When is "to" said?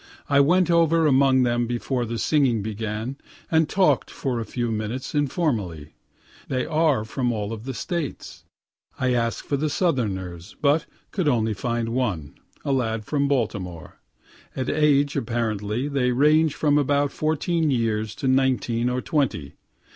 18.15-18.27